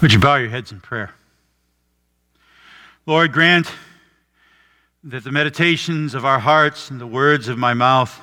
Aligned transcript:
Would 0.00 0.12
you 0.12 0.18
bow 0.18 0.36
your 0.36 0.50
heads 0.50 0.72
in 0.72 0.80
prayer? 0.80 1.10
Lord, 3.06 3.32
grant 3.32 3.70
that 5.04 5.24
the 5.24 5.32
meditations 5.32 6.14
of 6.14 6.24
our 6.24 6.38
hearts 6.38 6.90
and 6.90 7.00
the 7.00 7.06
words 7.06 7.48
of 7.48 7.58
my 7.58 7.74
mouth 7.74 8.18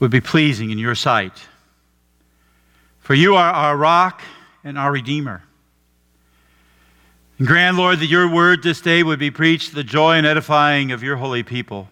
would 0.00 0.10
be 0.10 0.20
pleasing 0.20 0.70
in 0.70 0.78
your 0.78 0.94
sight. 0.94 1.32
For 3.00 3.14
you 3.14 3.36
are 3.36 3.50
our 3.50 3.76
rock 3.76 4.22
and 4.64 4.78
our 4.78 4.92
Redeemer. 4.92 5.42
And 7.38 7.46
grant, 7.46 7.76
Lord, 7.76 8.00
that 8.00 8.06
your 8.06 8.28
word 8.28 8.62
this 8.62 8.80
day 8.80 9.02
would 9.02 9.18
be 9.18 9.30
preached 9.30 9.70
to 9.70 9.74
the 9.74 9.84
joy 9.84 10.16
and 10.16 10.26
edifying 10.26 10.92
of 10.92 11.02
your 11.02 11.16
holy 11.16 11.42
people. 11.42 11.88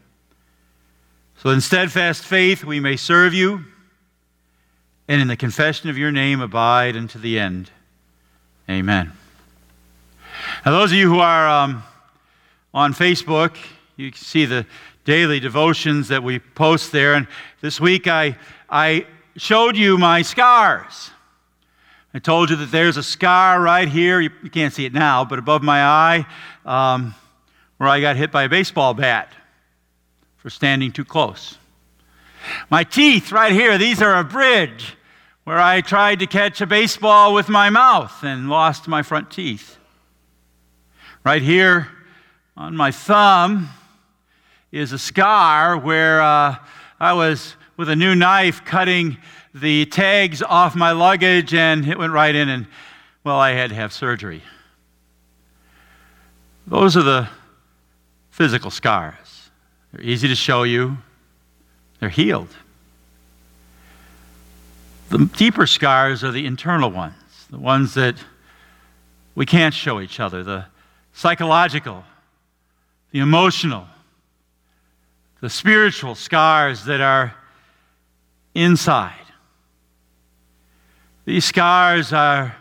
So 1.39 1.51
in 1.51 1.61
steadfast 1.61 2.25
faith 2.25 2.65
we 2.65 2.81
may 2.81 2.97
serve 2.97 3.35
you 3.35 3.65
and 5.09 5.21
in 5.21 5.29
the 5.29 5.37
confession 5.37 5.91
of 5.91 5.99
your 5.99 6.13
name 6.13 6.41
abide 6.41 6.97
unto 6.97 7.19
the 7.19 7.39
end. 7.39 7.71
Amen. 8.71 9.13
Now, 10.65 10.73
those 10.73 10.93
of 10.93 10.97
you 10.97 11.09
who 11.09 11.19
are 11.19 11.49
um, 11.49 11.83
on 12.73 12.95
Facebook, 12.95 13.57
you 13.97 14.11
can 14.11 14.21
see 14.21 14.45
the 14.45 14.67
daily 15.05 15.41
devotions 15.41 16.09
that 16.09 16.23
we 16.23 16.39
post 16.39 16.93
there. 16.93 17.15
And 17.15 17.27
this 17.61 17.81
week 17.81 18.07
I, 18.07 18.37
I 18.71 19.07
showed 19.37 19.77
you 19.77 19.99
my 19.99 20.23
scars. 20.23 21.11
I 22.15 22.19
told 22.19 22.51
you 22.51 22.57
that 22.57 22.71
there's 22.71 22.97
a 22.97 23.03
scar 23.03 23.61
right 23.61 23.89
here. 23.89 24.21
You, 24.21 24.31
you 24.43 24.51
can't 24.51 24.73
see 24.73 24.85
it 24.85 24.93
now, 24.93 25.25
but 25.25 25.39
above 25.39 25.63
my 25.63 25.83
eye, 25.83 26.27
um, 26.65 27.15
where 27.79 27.89
I 27.89 28.01
got 28.01 28.17
hit 28.17 28.31
by 28.31 28.45
a 28.45 28.49
baseball 28.49 28.95
bat 28.95 29.33
for 30.37 30.51
standing 30.51 30.93
too 30.93 31.05
close. 31.05 31.57
My 32.71 32.85
teeth 32.85 33.33
right 33.33 33.53
here, 33.53 33.79
these 33.79 34.03
are 34.03 34.19
a 34.19 34.25
bridge 34.25 34.97
where 35.45 35.59
I 35.59 35.81
tried 35.81 36.21
to 36.21 36.27
catch 36.27 36.61
a 36.61 36.67
baseball 36.67 37.35
with 37.35 37.49
my 37.49 37.71
mouth 37.71 38.23
and 38.23 38.49
lost 38.49 38.87
my 38.87 39.03
front 39.03 39.31
teeth. 39.31 39.77
Right 41.25 41.43
here 41.43 41.89
on 42.57 42.77
my 42.77 42.91
thumb 42.91 43.69
is 44.71 44.93
a 44.93 44.99
scar 44.99 45.77
where 45.77 46.23
uh, 46.23 46.57
I 47.01 47.13
was 47.13 47.57
with 47.77 47.89
a 47.89 47.97
new 47.97 48.15
knife 48.15 48.65
cutting 48.65 49.19
the 49.55 49.87
tags 49.87 50.43
off 50.43 50.75
my 50.75 50.93
luggage 50.93 51.55
and 51.55 51.87
it 51.87 51.99
went 51.99 52.13
right 52.13 52.35
in 52.35 52.49
and, 52.49 52.67
well, 53.25 53.39
I 53.39 53.53
had 53.53 53.71
to 53.71 53.77
have 53.77 53.93
surgery. 53.93 54.43
Those 56.67 56.97
are 56.97 57.03
the 57.03 57.29
physical 58.31 58.71
scars. 58.71 59.51
They're 59.93 60.05
easy 60.05 60.29
to 60.29 60.35
show 60.37 60.63
you, 60.63 60.97
they're 62.03 62.09
healed. 62.09 62.49
The 65.11 65.19
deeper 65.19 65.69
scars 65.69 66.25
are 66.25 66.33
the 66.33 66.47
internal 66.47 66.91
ones, 66.91 67.15
the 67.49 67.59
ones 67.59 67.95
that 67.95 68.17
we 69.37 69.47
can't 69.47 69.73
show 69.73 70.01
each 70.01 70.19
other, 70.19 70.43
the 70.43 70.65
psychological, 71.13 72.03
the 73.13 73.21
emotional, 73.21 73.87
the 75.41 75.49
spiritual 75.49 76.17
scars 76.17 76.87
that 76.87 77.01
are 77.01 77.37
inside. 78.53 79.15
These 81.25 81.45
scars 81.45 82.13
are 82.13 82.57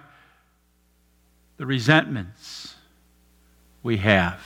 the 1.58 1.66
resentments 1.66 2.76
we 3.82 3.98
have 3.98 4.40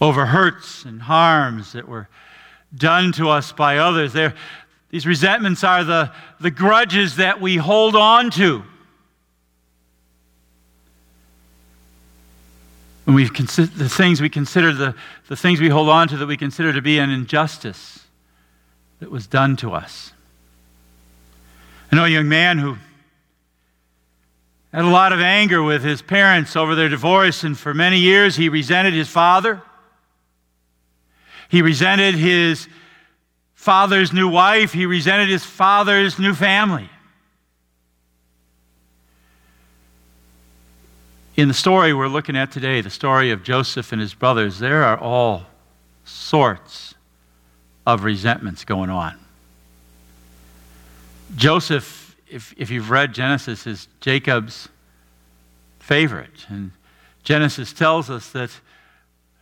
over 0.00 0.26
hurts 0.26 0.84
and 0.84 1.02
harms 1.02 1.72
that 1.72 1.88
were 1.88 2.06
done 2.74 3.12
to 3.12 3.28
us 3.28 3.52
by 3.52 3.78
others. 3.78 4.12
They're, 4.12 4.34
these 4.90 5.06
resentments 5.06 5.64
are 5.64 5.84
the, 5.84 6.12
the 6.40 6.50
grudges 6.50 7.16
that 7.16 7.40
we 7.40 7.56
hold 7.56 7.96
on 7.96 8.30
to. 8.32 8.62
When 13.04 13.14
we 13.14 13.28
consider 13.28 13.66
the 13.76 13.88
things 13.88 14.20
we 14.20 14.28
consider 14.28 14.72
the, 14.72 14.94
the 15.28 15.36
things 15.36 15.60
we 15.60 15.68
hold 15.68 15.88
on 15.88 16.08
to 16.08 16.16
that 16.18 16.26
we 16.26 16.36
consider 16.36 16.72
to 16.72 16.82
be 16.82 16.98
an 16.98 17.10
injustice 17.10 18.06
that 19.00 19.10
was 19.10 19.26
done 19.26 19.56
to 19.56 19.72
us. 19.72 20.12
I 21.90 21.96
know 21.96 22.04
a 22.04 22.08
young 22.08 22.28
man 22.28 22.58
who 22.58 22.76
had 24.72 24.84
a 24.84 24.88
lot 24.88 25.12
of 25.12 25.20
anger 25.20 25.62
with 25.62 25.82
his 25.82 26.02
parents 26.02 26.54
over 26.54 26.76
their 26.76 26.88
divorce, 26.88 27.42
and 27.42 27.58
for 27.58 27.74
many 27.74 27.98
years 27.98 28.36
he 28.36 28.48
resented 28.48 28.94
his 28.94 29.08
father. 29.08 29.62
He 31.50 31.62
resented 31.62 32.14
his 32.14 32.68
father's 33.54 34.12
new 34.12 34.28
wife. 34.28 34.72
He 34.72 34.86
resented 34.86 35.28
his 35.28 35.44
father's 35.44 36.18
new 36.18 36.32
family. 36.32 36.88
In 41.36 41.48
the 41.48 41.54
story 41.54 41.92
we're 41.92 42.08
looking 42.08 42.36
at 42.36 42.52
today, 42.52 42.80
the 42.80 42.90
story 42.90 43.32
of 43.32 43.42
Joseph 43.42 43.92
and 43.92 44.00
his 44.00 44.14
brothers, 44.14 44.60
there 44.60 44.84
are 44.84 44.96
all 44.96 45.42
sorts 46.04 46.94
of 47.84 48.04
resentments 48.04 48.64
going 48.64 48.90
on. 48.90 49.18
Joseph, 51.34 52.16
if, 52.28 52.54
if 52.56 52.70
you've 52.70 52.90
read 52.90 53.12
Genesis, 53.12 53.66
is 53.66 53.88
Jacob's 54.00 54.68
favorite. 55.80 56.46
And 56.48 56.70
Genesis 57.24 57.72
tells 57.72 58.08
us 58.08 58.30
that 58.30 58.50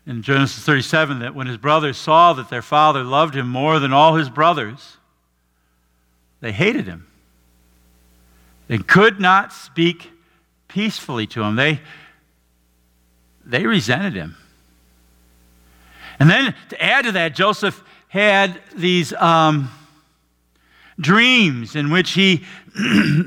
in 0.09 0.23
Genesis 0.23 0.65
37 0.65 1.19
that 1.19 1.35
when 1.35 1.47
his 1.47 1.59
brothers 1.59 1.99
saw 1.99 2.33
that 2.33 2.49
their 2.49 2.63
father 2.63 3.05
loved 3.05 3.37
him 3.37 3.47
more 3.47 3.79
than 3.79 3.93
all 3.93 4.17
his 4.17 4.31
brothers, 4.31 4.97
they 6.41 6.51
hated 6.51 6.87
him. 6.87 7.07
They 8.69 8.79
could 8.79 9.21
not 9.21 9.53
speak 9.53 10.11
peacefully 10.67 11.27
to 11.29 11.43
him. 11.43 11.57
They, 11.57 11.81
they 13.45 13.67
resented 13.67 14.15
him. 14.15 14.37
And 16.19 16.31
then 16.31 16.55
to 16.71 16.83
add 16.83 17.05
to 17.05 17.13
that, 17.13 17.35
Joseph 17.35 17.85
had 18.09 18.59
these 18.75 19.13
um, 19.13 19.71
dreams 20.99 21.77
in 21.77 21.91
which 21.91 22.13
he 22.13 22.45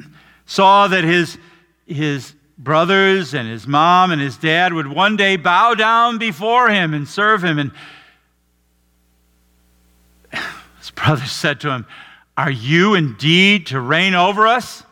saw 0.48 0.88
that 0.88 1.04
his, 1.04 1.38
his 1.86 2.34
brothers 2.64 3.34
and 3.34 3.50
his 3.50 3.66
mom 3.66 4.12
and 4.12 4.22
his 4.22 4.38
dad 4.38 4.74
would 4.74 4.88
one 4.88 5.18
day 5.18 5.36
bow 5.36 5.74
down 5.74 6.18
before 6.20 6.70
him 6.70 6.94
and 6.94 7.08
serve 7.08 7.44
him. 7.44 7.58
And 7.58 7.72
his 10.78 10.92
brothers 10.92 11.32
said 11.32 11.60
to 11.62 11.72
him, 11.72 11.88
Are 12.38 12.52
you 12.52 12.94
indeed 12.94 13.68
to 13.68 13.80
reign 13.80 14.14
over 14.14 14.48
us? 14.48 14.84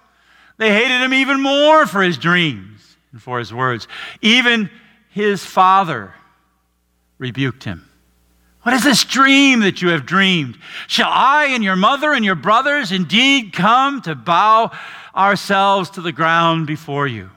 They 0.58 0.74
hated 0.74 1.02
him 1.02 1.14
even 1.14 1.42
more 1.42 1.86
for 1.86 2.02
his 2.02 2.18
dreams 2.18 2.98
and 3.12 3.22
for 3.22 3.40
his 3.40 3.54
words. 3.54 3.88
Even 4.22 4.70
his 5.10 5.46
father 5.46 6.14
rebuked 7.18 7.64
him. 7.64 7.86
What 8.64 8.74
is 8.74 8.84
this 8.84 9.06
dream 9.06 9.62
that 9.62 9.82
you 9.82 9.90
have 9.90 10.06
dreamed? 10.06 10.58
Shall 10.88 11.10
I 11.10 11.46
and 11.52 11.64
your 11.64 11.78
mother 11.78 12.12
and 12.12 12.26
your 12.26 12.36
brothers 12.36 12.92
indeed 12.92 13.54
come 13.54 14.02
to 14.02 14.16
bow 14.16 14.72
ourselves 15.16 15.92
to 15.92 16.02
the 16.02 16.12
ground 16.12 16.68
before 16.68 17.08
you? 17.08 17.30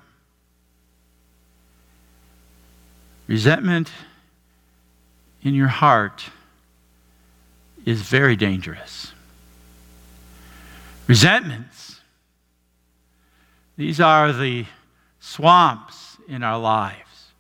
Resentment 3.27 3.91
in 5.43 5.55
your 5.55 5.69
heart 5.69 6.25
is 7.85 8.03
very 8.03 8.37
dangerous. 8.37 9.13
Resentments, 11.07 12.01
these 13.77 14.01
are 14.01 14.33
the 14.33 14.67
swamps 15.21 16.17
in 16.29 16.43
our 16.43 16.59
lives 16.59 17.33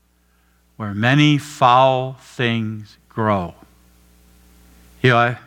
where 0.76 0.94
many 0.94 1.38
foul 1.38 2.14
things 2.14 2.96
grow. 3.08 3.54
You 5.02 5.10
know, 5.10 5.16
I, 5.16 5.38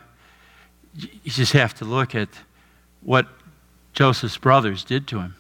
you 0.98 1.10
just 1.32 1.54
have 1.54 1.74
to 1.76 1.86
look 1.86 2.16
at 2.16 2.30
what 3.02 3.28
Joseph's 3.94 4.38
brothers 4.38 4.84
did 4.84 5.08
to 5.08 5.20
him. 5.20 5.36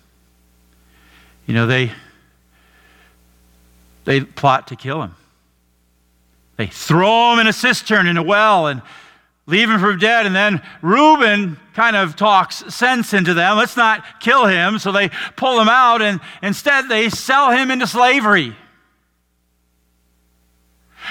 You 1.45 1.53
know, 1.53 1.67
they 1.67 1.91
they 4.05 4.21
plot 4.21 4.67
to 4.67 4.75
kill 4.75 5.01
him. 5.01 5.15
They 6.57 6.67
throw 6.67 7.33
him 7.33 7.39
in 7.39 7.47
a 7.47 7.53
cistern 7.53 8.07
in 8.07 8.17
a 8.17 8.23
well 8.23 8.67
and 8.67 8.81
leave 9.45 9.69
him 9.69 9.79
for 9.79 9.95
dead. 9.95 10.25
And 10.25 10.35
then 10.35 10.61
Reuben 10.81 11.59
kind 11.73 11.95
of 11.95 12.15
talks 12.15 12.63
sense 12.73 13.13
into 13.13 13.33
them. 13.33 13.57
Let's 13.57 13.75
not 13.75 14.21
kill 14.21 14.45
him. 14.45 14.79
So 14.79 14.91
they 14.91 15.09
pull 15.35 15.59
him 15.59 15.67
out 15.67 16.01
and 16.01 16.21
instead 16.41 16.87
they 16.87 17.09
sell 17.09 17.51
him 17.51 17.71
into 17.71 17.87
slavery. 17.87 18.55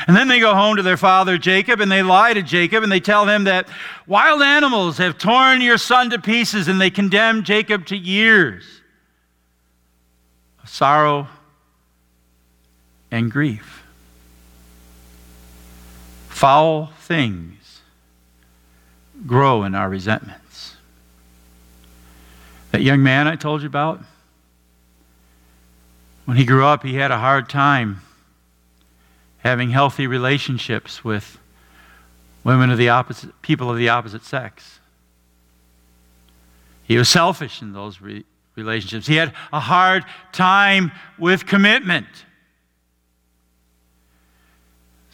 And 0.09 0.17
then 0.17 0.27
they 0.27 0.41
go 0.41 0.55
home 0.55 0.77
to 0.77 0.83
their 0.83 0.97
father 0.97 1.39
Jacob 1.39 1.81
and 1.81 1.91
they 1.91 2.03
lie 2.03 2.35
to 2.35 2.43
Jacob 2.43 2.83
and 2.83 2.91
they 2.91 3.01
tell 3.01 3.29
him 3.29 3.45
that 3.45 3.69
wild 4.07 4.43
animals 4.43 4.99
have 4.99 5.19
torn 5.19 5.61
your 5.61 5.79
son 5.79 6.11
to 6.11 6.19
pieces 6.19 6.67
and 6.67 6.81
they 6.81 6.91
condemn 6.91 7.45
Jacob 7.45 7.87
to 7.87 7.97
years 7.97 8.65
of 10.63 10.69
sorrow 10.69 11.29
and 13.15 13.31
grief. 13.31 13.85
Foul 16.29 16.91
things 16.99 17.81
grow 19.25 19.63
in 19.63 19.77
our 19.77 19.89
resentments. 19.89 20.75
That 22.73 22.83
young 22.83 23.05
man 23.05 23.29
I 23.29 23.37
told 23.37 23.63
you 23.63 23.69
about, 23.69 24.01
when 26.25 26.37
he 26.37 26.45
grew 26.45 26.65
up, 26.65 26.83
he 26.83 26.95
had 26.95 27.13
a 27.13 27.19
hard 27.19 27.49
time 27.49 28.01
having 29.39 29.71
healthy 29.71 30.09
relationships 30.09 31.05
with 31.05 31.39
women 32.43 32.69
of 32.69 32.79
the 32.79 32.89
opposite, 32.89 33.31
people 33.43 33.71
of 33.71 33.77
the 33.77 33.91
opposite 33.91 34.25
sex. 34.25 34.81
He 36.83 36.99
was 36.99 37.09
selfish 37.09 37.63
in 37.63 37.75
those 37.75 38.01
re- 38.01 38.25
relationships. 38.57 39.07
He 39.07 39.15
had 39.15 39.33
a 39.53 39.61
hard 39.61 40.05
time 40.33 40.91
with 41.17 41.47
commitment. 41.47 42.09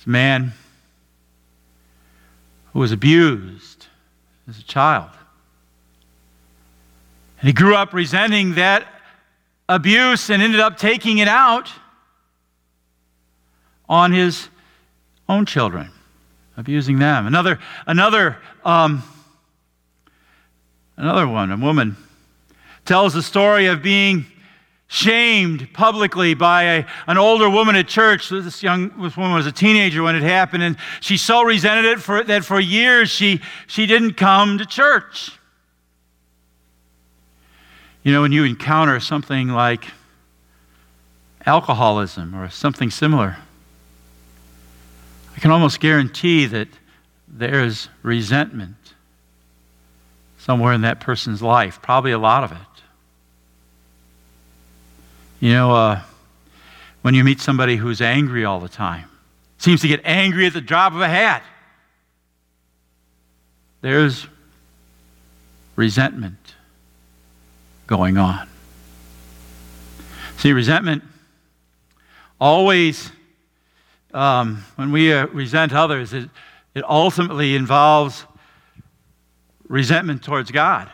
This 0.00 0.06
man 0.06 0.54
who 2.72 2.78
was 2.78 2.90
abused 2.90 3.86
as 4.48 4.58
a 4.58 4.62
child. 4.62 5.10
And 7.38 7.48
he 7.48 7.52
grew 7.52 7.74
up 7.74 7.92
resenting 7.92 8.54
that 8.54 8.86
abuse 9.68 10.30
and 10.30 10.42
ended 10.42 10.58
up 10.58 10.78
taking 10.78 11.18
it 11.18 11.28
out 11.28 11.70
on 13.90 14.12
his 14.12 14.48
own 15.28 15.44
children, 15.44 15.90
abusing 16.56 16.98
them. 16.98 17.26
Another, 17.26 17.58
another, 17.86 18.38
um, 18.64 19.02
another 20.96 21.28
one, 21.28 21.52
a 21.52 21.58
woman, 21.58 21.94
tells 22.86 23.12
the 23.12 23.22
story 23.22 23.66
of 23.66 23.82
being 23.82 24.24
shamed 24.92 25.72
publicly 25.72 26.34
by 26.34 26.64
a, 26.64 26.84
an 27.06 27.16
older 27.16 27.48
woman 27.48 27.76
at 27.76 27.86
church. 27.86 28.28
This 28.28 28.60
young 28.60 28.88
this 29.00 29.16
woman 29.16 29.34
was 29.34 29.46
a 29.46 29.52
teenager 29.52 30.02
when 30.02 30.16
it 30.16 30.22
happened, 30.24 30.64
and 30.64 30.76
she 31.00 31.16
so 31.16 31.42
resented 31.42 31.84
it 31.84 32.00
for, 32.00 32.24
that 32.24 32.44
for 32.44 32.58
years 32.58 33.08
she, 33.08 33.40
she 33.68 33.86
didn't 33.86 34.14
come 34.14 34.58
to 34.58 34.66
church. 34.66 35.30
You 38.02 38.12
know, 38.12 38.22
when 38.22 38.32
you 38.32 38.42
encounter 38.42 38.98
something 38.98 39.50
like 39.50 39.84
alcoholism 41.46 42.34
or 42.34 42.50
something 42.50 42.90
similar, 42.90 43.36
I 45.36 45.38
can 45.38 45.52
almost 45.52 45.78
guarantee 45.78 46.46
that 46.46 46.66
there's 47.28 47.88
resentment 48.02 48.74
somewhere 50.36 50.72
in 50.72 50.80
that 50.80 50.98
person's 50.98 51.40
life, 51.40 51.80
probably 51.80 52.10
a 52.10 52.18
lot 52.18 52.42
of 52.42 52.50
it. 52.50 52.58
You 55.40 55.52
know, 55.54 55.72
uh, 55.74 56.02
when 57.00 57.14
you 57.14 57.24
meet 57.24 57.40
somebody 57.40 57.76
who's 57.76 58.02
angry 58.02 58.44
all 58.44 58.60
the 58.60 58.68
time, 58.68 59.06
seems 59.56 59.80
to 59.80 59.88
get 59.88 60.02
angry 60.04 60.46
at 60.46 60.52
the 60.52 60.60
drop 60.60 60.92
of 60.92 61.00
a 61.00 61.08
hat, 61.08 61.42
there's 63.80 64.26
resentment 65.76 66.36
going 67.86 68.18
on. 68.18 68.46
See, 70.36 70.52
resentment 70.52 71.04
always, 72.38 73.10
um, 74.12 74.62
when 74.76 74.92
we 74.92 75.10
uh, 75.10 75.26
resent 75.28 75.72
others, 75.72 76.12
it, 76.12 76.28
it 76.74 76.84
ultimately 76.84 77.56
involves 77.56 78.26
resentment 79.68 80.22
towards 80.22 80.50
God. 80.50 80.90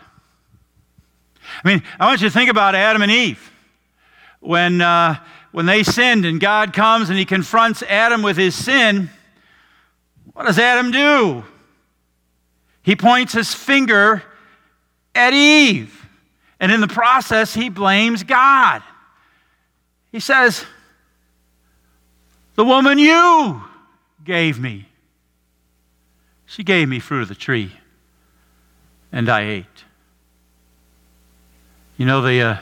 I 1.65 1.69
mean, 1.69 1.83
I 1.99 2.07
want 2.07 2.21
you 2.21 2.29
to 2.29 2.33
think 2.33 2.49
about 2.49 2.77
Adam 2.77 3.03
and 3.03 3.11
Eve 3.11 3.53
when, 4.47 4.81
uh, 4.81 5.17
when 5.53 5.67
they 5.67 5.83
sinned 5.83 6.25
and 6.25 6.41
God 6.41 6.73
comes 6.73 7.11
and 7.11 7.19
he 7.19 7.25
confronts 7.25 7.83
Adam 7.83 8.23
with 8.23 8.37
his 8.37 8.55
sin, 8.55 9.11
what 10.33 10.47
does 10.47 10.59
Adam 10.59 10.91
do? 10.91 11.45
He 12.83 12.95
points 12.95 13.33
his 13.33 13.53
finger 13.53 14.23
at 15.15 15.33
Eve. 15.33 16.07
And 16.61 16.71
in 16.71 16.81
the 16.81 16.89
process, 16.89 17.53
he 17.53 17.69
blames 17.69 18.23
God. 18.23 18.83
He 20.13 20.21
says, 20.21 20.65
The 22.55 22.65
woman 22.65 22.99
you 22.99 23.63
gave 24.25 24.59
me, 24.59 24.89
she 26.47 26.63
gave 26.63 26.89
me 26.89 27.01
fruit 27.01 27.23
of 27.23 27.29
the 27.29 27.35
tree, 27.35 27.73
and 29.13 29.29
I 29.29 29.43
ate. 29.43 29.85
You 31.97 32.07
know, 32.07 32.23
the. 32.23 32.41
Uh, 32.41 32.57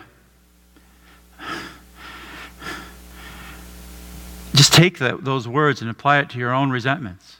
Just 4.54 4.72
take 4.72 4.98
those 4.98 5.48
words 5.48 5.80
and 5.80 5.90
apply 5.90 6.20
it 6.20 6.30
to 6.30 6.38
your 6.38 6.52
own 6.52 6.70
resentments. 6.70 7.38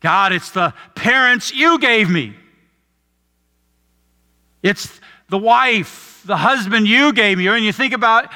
God, 0.00 0.32
it's 0.32 0.50
the 0.50 0.74
parents 0.94 1.52
you 1.54 1.78
gave 1.78 2.10
me. 2.10 2.34
It's 4.62 5.00
the 5.28 5.38
wife, 5.38 6.22
the 6.24 6.36
husband 6.36 6.88
you 6.88 7.12
gave 7.12 7.38
me. 7.38 7.46
And 7.46 7.64
you 7.64 7.72
think 7.72 7.92
about 7.92 8.30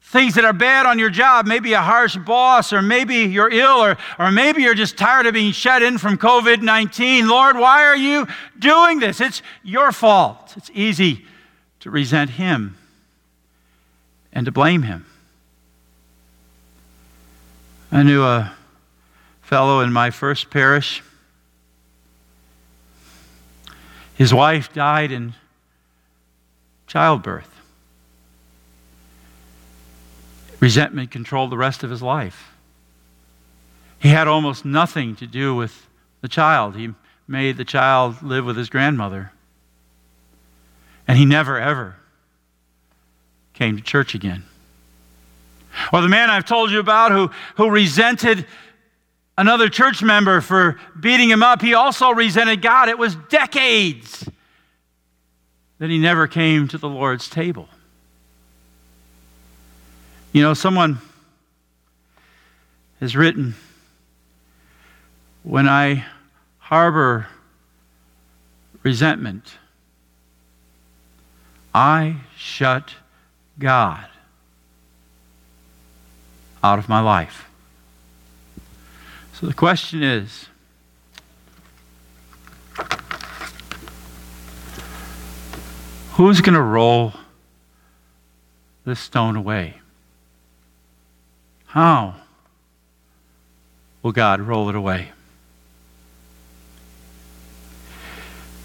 things 0.00 0.34
that 0.34 0.44
are 0.44 0.52
bad 0.52 0.86
on 0.86 0.98
your 0.98 1.10
job, 1.10 1.46
maybe 1.46 1.72
a 1.72 1.80
harsh 1.80 2.16
boss, 2.16 2.72
or 2.72 2.82
maybe 2.82 3.16
you're 3.16 3.50
ill, 3.50 3.84
or, 3.84 3.96
or 4.18 4.30
maybe 4.30 4.62
you're 4.62 4.74
just 4.74 4.96
tired 4.96 5.26
of 5.26 5.34
being 5.34 5.52
shut 5.52 5.82
in 5.82 5.98
from 5.98 6.18
COVID 6.18 6.62
19. 6.62 7.28
Lord, 7.28 7.56
why 7.56 7.84
are 7.84 7.96
you 7.96 8.26
doing 8.58 9.00
this? 9.00 9.20
It's 9.20 9.42
your 9.62 9.92
fault. 9.92 10.54
It's 10.56 10.70
easy 10.74 11.24
to 11.80 11.90
resent 11.90 12.30
Him 12.30 12.76
and 14.32 14.46
to 14.46 14.52
blame 14.52 14.82
Him. 14.82 15.06
I 17.94 18.02
knew 18.02 18.24
a 18.24 18.52
fellow 19.40 19.78
in 19.78 19.92
my 19.92 20.10
first 20.10 20.50
parish. 20.50 21.00
His 24.16 24.34
wife 24.34 24.72
died 24.72 25.12
in 25.12 25.34
childbirth. 26.88 27.48
Resentment 30.58 31.12
controlled 31.12 31.50
the 31.50 31.56
rest 31.56 31.84
of 31.84 31.90
his 31.90 32.02
life. 32.02 32.50
He 34.00 34.08
had 34.08 34.26
almost 34.26 34.64
nothing 34.64 35.14
to 35.16 35.26
do 35.28 35.54
with 35.54 35.86
the 36.20 36.28
child. 36.28 36.74
He 36.74 36.94
made 37.28 37.56
the 37.56 37.64
child 37.64 38.20
live 38.24 38.44
with 38.44 38.56
his 38.56 38.68
grandmother. 38.68 39.30
And 41.06 41.16
he 41.16 41.24
never, 41.24 41.60
ever 41.60 41.94
came 43.52 43.76
to 43.76 43.82
church 43.82 44.16
again. 44.16 44.42
Or 45.92 46.00
the 46.00 46.08
man 46.08 46.30
I've 46.30 46.44
told 46.44 46.70
you 46.70 46.80
about 46.80 47.12
who, 47.12 47.30
who 47.56 47.70
resented 47.70 48.46
another 49.36 49.68
church 49.68 50.02
member 50.02 50.40
for 50.40 50.78
beating 50.98 51.28
him 51.28 51.42
up, 51.42 51.60
he 51.60 51.74
also 51.74 52.10
resented 52.10 52.62
God. 52.62 52.88
It 52.88 52.98
was 52.98 53.16
decades 53.28 54.28
that 55.78 55.90
he 55.90 55.98
never 55.98 56.26
came 56.26 56.68
to 56.68 56.78
the 56.78 56.88
Lord's 56.88 57.28
table. 57.28 57.68
You 60.32 60.42
know, 60.42 60.54
someone 60.54 60.98
has 63.00 63.16
written, 63.16 63.54
when 65.42 65.68
I 65.68 66.06
harbor 66.58 67.26
resentment, 68.82 69.58
I 71.74 72.16
shut 72.36 72.94
God 73.58 74.06
out 76.64 76.78
of 76.78 76.88
my 76.88 77.00
life. 77.00 77.46
So 79.34 79.46
the 79.46 79.52
question 79.52 80.02
is 80.02 80.46
who's 86.12 86.40
going 86.40 86.54
to 86.54 86.62
roll 86.62 87.12
this 88.86 88.98
stone 88.98 89.36
away? 89.36 89.74
How 91.66 92.14
will 94.02 94.12
God 94.12 94.40
roll 94.40 94.70
it 94.70 94.74
away? 94.74 95.10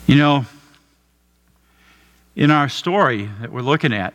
You 0.07 0.15
know, 0.15 0.45
in 2.37 2.49
our 2.49 2.69
story 2.69 3.29
that 3.41 3.51
we're 3.51 3.61
looking 3.61 3.91
at, 3.91 4.13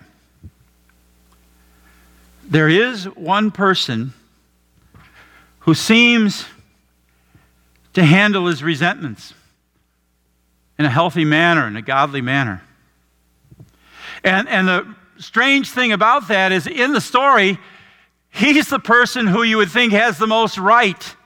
there 2.48 2.68
is 2.68 3.04
one 3.04 3.50
person 3.50 4.12
who 5.60 5.74
seems 5.74 6.44
to 7.94 8.04
handle 8.04 8.46
his 8.46 8.62
resentments 8.62 9.34
in 10.78 10.84
a 10.84 10.90
healthy 10.90 11.24
manner, 11.24 11.66
in 11.66 11.76
a 11.76 11.82
godly 11.82 12.20
manner. 12.20 12.62
And, 14.22 14.48
and 14.48 14.68
the 14.68 14.94
strange 15.18 15.70
thing 15.70 15.92
about 15.92 16.28
that 16.28 16.52
is 16.52 16.66
in 16.66 16.92
the 16.92 17.00
story, 17.00 17.58
he's 18.30 18.68
the 18.68 18.78
person 18.78 19.26
who 19.26 19.42
you 19.42 19.56
would 19.58 19.70
think 19.70 19.92
has 19.92 20.18
the 20.18 20.26
most 20.26 20.58
right 20.58 21.16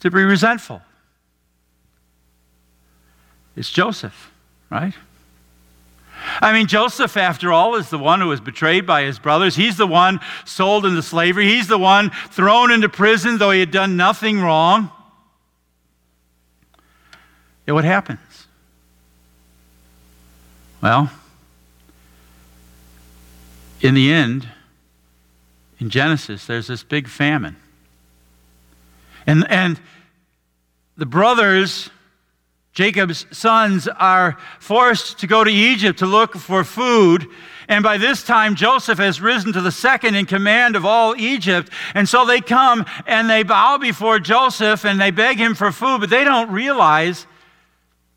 to 0.00 0.10
be 0.10 0.22
resentful. 0.22 0.82
It's 3.56 3.70
Joseph, 3.70 4.32
right? 4.70 4.94
I 6.40 6.52
mean, 6.52 6.66
Joseph, 6.66 7.16
after 7.16 7.52
all, 7.52 7.74
is 7.74 7.90
the 7.90 7.98
one 7.98 8.20
who 8.20 8.28
was 8.28 8.40
betrayed 8.40 8.86
by 8.86 9.02
his 9.02 9.18
brothers. 9.18 9.56
He's 9.56 9.76
the 9.76 9.86
one 9.86 10.20
sold 10.44 10.86
into 10.86 11.02
slavery. 11.02 11.46
He's 11.46 11.68
the 11.68 11.78
one 11.78 12.10
thrown 12.30 12.70
into 12.70 12.88
prison, 12.88 13.38
though 13.38 13.50
he 13.50 13.60
had 13.60 13.70
done 13.70 13.96
nothing 13.96 14.40
wrong. 14.40 14.90
Yet 17.66 17.72
what 17.72 17.84
happens? 17.84 18.46
Well, 20.82 21.10
in 23.80 23.94
the 23.94 24.12
end, 24.12 24.48
in 25.78 25.90
Genesis, 25.90 26.46
there's 26.46 26.66
this 26.66 26.82
big 26.82 27.08
famine. 27.08 27.56
And, 29.26 29.46
and 29.50 29.80
the 30.96 31.06
brothers, 31.06 31.90
Jacob's 32.74 33.24
sons, 33.30 33.86
are 33.86 34.36
forced 34.58 35.20
to 35.20 35.28
go 35.28 35.44
to 35.44 35.50
Egypt 35.50 36.00
to 36.00 36.06
look 36.06 36.34
for 36.34 36.64
food. 36.64 37.26
And 37.68 37.84
by 37.84 37.98
this 37.98 38.24
time, 38.24 38.56
Joseph 38.56 38.98
has 38.98 39.20
risen 39.20 39.52
to 39.52 39.60
the 39.60 39.70
second 39.70 40.16
in 40.16 40.26
command 40.26 40.74
of 40.74 40.84
all 40.84 41.16
Egypt. 41.16 41.70
And 41.94 42.08
so 42.08 42.26
they 42.26 42.40
come 42.40 42.84
and 43.06 43.30
they 43.30 43.44
bow 43.44 43.78
before 43.78 44.18
Joseph 44.18 44.84
and 44.84 45.00
they 45.00 45.12
beg 45.12 45.38
him 45.38 45.54
for 45.54 45.70
food, 45.70 46.00
but 46.00 46.10
they 46.10 46.24
don't 46.24 46.50
realize 46.50 47.26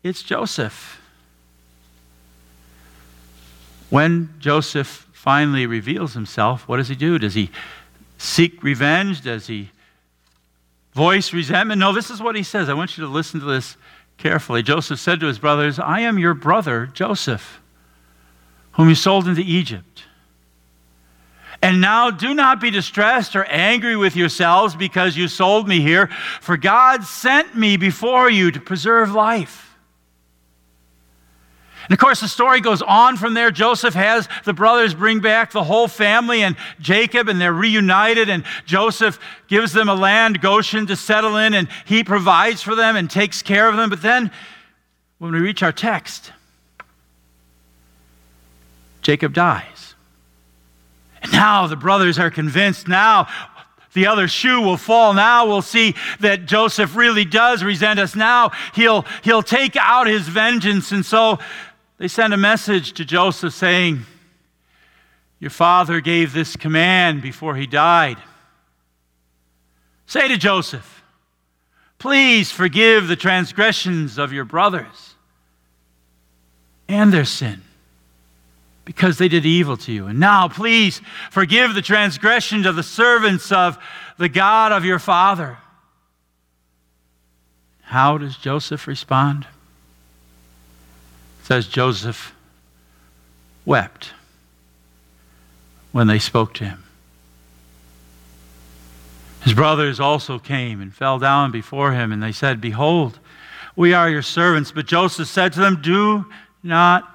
it's 0.02 0.22
Joseph. 0.22 1.00
When 3.90 4.34
Joseph 4.40 5.06
finally 5.12 5.66
reveals 5.66 6.14
himself, 6.14 6.66
what 6.66 6.78
does 6.78 6.88
he 6.88 6.96
do? 6.96 7.18
Does 7.18 7.34
he 7.34 7.50
seek 8.18 8.62
revenge? 8.62 9.22
Does 9.22 9.46
he 9.46 9.70
voice 10.92 11.32
resentment? 11.32 11.78
No, 11.78 11.92
this 11.92 12.10
is 12.10 12.20
what 12.20 12.34
he 12.34 12.42
says. 12.42 12.68
I 12.68 12.74
want 12.74 12.98
you 12.98 13.04
to 13.04 13.10
listen 13.10 13.38
to 13.40 13.46
this 13.46 13.76
carefully. 14.18 14.62
Joseph 14.62 15.00
said 15.00 15.20
to 15.20 15.26
his 15.26 15.38
brothers, 15.38 15.78
I 15.78 16.00
am 16.00 16.18
your 16.18 16.34
brother, 16.34 16.86
Joseph, 16.86 17.60
whom 18.72 18.88
you 18.88 18.94
sold 18.94 19.26
into 19.26 19.40
Egypt. 19.40 20.04
And 21.60 21.80
now 21.80 22.10
do 22.10 22.34
not 22.34 22.60
be 22.60 22.70
distressed 22.70 23.34
or 23.34 23.44
angry 23.44 23.96
with 23.96 24.14
yourselves 24.14 24.76
because 24.76 25.16
you 25.16 25.26
sold 25.26 25.66
me 25.66 25.80
here, 25.80 26.08
for 26.40 26.56
God 26.56 27.04
sent 27.04 27.56
me 27.56 27.76
before 27.76 28.30
you 28.30 28.50
to 28.50 28.60
preserve 28.60 29.12
life. 29.12 29.67
And 31.88 31.94
of 31.94 31.98
course, 31.98 32.20
the 32.20 32.28
story 32.28 32.60
goes 32.60 32.82
on 32.82 33.16
from 33.16 33.32
there. 33.32 33.50
Joseph 33.50 33.94
has 33.94 34.28
the 34.44 34.52
brothers 34.52 34.92
bring 34.92 35.20
back 35.20 35.52
the 35.52 35.64
whole 35.64 35.88
family 35.88 36.42
and 36.42 36.54
Jacob, 36.80 37.28
and 37.28 37.40
they're 37.40 37.52
reunited. 37.52 38.28
And 38.28 38.44
Joseph 38.66 39.18
gives 39.46 39.72
them 39.72 39.88
a 39.88 39.94
land, 39.94 40.42
Goshen, 40.42 40.86
to 40.88 40.96
settle 40.96 41.38
in, 41.38 41.54
and 41.54 41.66
he 41.86 42.04
provides 42.04 42.60
for 42.60 42.74
them 42.74 42.94
and 42.94 43.10
takes 43.10 43.40
care 43.40 43.70
of 43.70 43.76
them. 43.76 43.88
But 43.88 44.02
then, 44.02 44.30
when 45.16 45.32
we 45.32 45.40
reach 45.40 45.62
our 45.62 45.72
text, 45.72 46.30
Jacob 49.00 49.32
dies. 49.32 49.94
And 51.22 51.32
now 51.32 51.66
the 51.66 51.76
brothers 51.76 52.18
are 52.18 52.30
convinced 52.30 52.86
now 52.86 53.28
the 53.94 54.06
other 54.06 54.28
shoe 54.28 54.60
will 54.60 54.76
fall. 54.76 55.14
Now 55.14 55.46
we'll 55.46 55.62
see 55.62 55.94
that 56.20 56.46
Joseph 56.46 56.94
really 56.94 57.24
does 57.24 57.64
resent 57.64 57.98
us. 57.98 58.14
Now 58.14 58.52
he'll, 58.74 59.04
he'll 59.24 59.42
take 59.42 59.76
out 59.76 60.06
his 60.06 60.28
vengeance. 60.28 60.92
And 60.92 61.04
so 61.04 61.38
they 61.98 62.08
send 62.08 62.32
a 62.32 62.36
message 62.38 62.92
to 62.94 63.04
Joseph 63.04 63.52
saying, 63.52 64.04
Your 65.40 65.50
father 65.50 66.00
gave 66.00 66.32
this 66.32 66.56
command 66.56 67.22
before 67.22 67.56
he 67.56 67.66
died. 67.66 68.18
Say 70.06 70.28
to 70.28 70.38
Joseph, 70.38 71.02
Please 71.98 72.52
forgive 72.52 73.08
the 73.08 73.16
transgressions 73.16 74.18
of 74.18 74.32
your 74.32 74.44
brothers 74.44 75.14
and 76.88 77.12
their 77.12 77.24
sin 77.24 77.62
because 78.84 79.18
they 79.18 79.28
did 79.28 79.44
evil 79.44 79.76
to 79.76 79.92
you. 79.92 80.06
And 80.06 80.20
now, 80.20 80.48
please 80.48 81.02
forgive 81.30 81.74
the 81.74 81.82
transgressions 81.82 82.64
of 82.64 82.76
the 82.76 82.82
servants 82.84 83.50
of 83.50 83.76
the 84.16 84.28
God 84.28 84.70
of 84.70 84.84
your 84.84 85.00
father. 85.00 85.58
How 87.82 88.16
does 88.16 88.36
Joseph 88.36 88.86
respond? 88.86 89.46
Says 91.48 91.66
Joseph 91.66 92.34
wept 93.64 94.12
when 95.92 96.06
they 96.06 96.18
spoke 96.18 96.52
to 96.52 96.64
him. 96.66 96.84
His 99.44 99.54
brothers 99.54 99.98
also 99.98 100.38
came 100.38 100.82
and 100.82 100.92
fell 100.92 101.18
down 101.18 101.50
before 101.50 101.92
him, 101.92 102.12
and 102.12 102.22
they 102.22 102.32
said, 102.32 102.60
Behold, 102.60 103.18
we 103.74 103.94
are 103.94 104.10
your 104.10 104.20
servants. 104.20 104.72
But 104.72 104.84
Joseph 104.84 105.26
said 105.26 105.54
to 105.54 105.60
them, 105.60 105.80
Do 105.80 106.26
not 106.62 107.08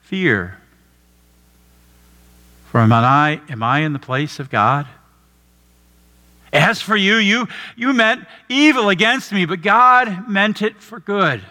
fear. 0.00 0.56
For 2.70 2.80
am 2.80 2.90
I, 2.90 3.42
am 3.50 3.62
I 3.62 3.80
in 3.80 3.92
the 3.92 3.98
place 3.98 4.40
of 4.40 4.48
God? 4.48 4.86
As 6.54 6.80
for 6.80 6.96
you, 6.96 7.16
you, 7.16 7.48
you 7.76 7.92
meant 7.92 8.26
evil 8.48 8.88
against 8.88 9.30
me, 9.30 9.44
but 9.44 9.60
God 9.60 10.26
meant 10.26 10.62
it 10.62 10.80
for 10.80 11.00
good 11.00 11.42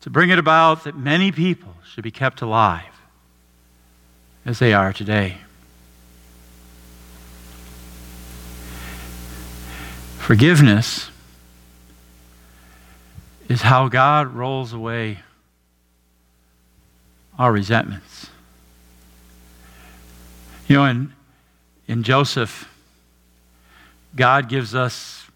to 0.00 0.10
bring 0.10 0.30
it 0.30 0.38
about 0.38 0.84
that 0.84 0.96
many 0.96 1.30
people 1.30 1.74
should 1.84 2.04
be 2.04 2.10
kept 2.10 2.40
alive 2.40 2.84
as 4.44 4.58
they 4.58 4.72
are 4.72 4.92
today. 4.92 5.38
Forgiveness 10.18 11.10
is 13.48 13.62
how 13.62 13.88
God 13.88 14.34
rolls 14.34 14.72
away 14.72 15.18
our 17.38 17.52
resentments. 17.52 18.30
You 20.68 20.76
know, 20.76 20.84
in, 20.84 21.12
in 21.88 22.02
Joseph, 22.04 22.68
God 24.14 24.48
gives 24.48 24.74
us 24.74 25.26